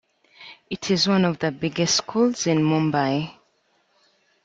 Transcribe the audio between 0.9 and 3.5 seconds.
one of the biggest schools in Mumbai.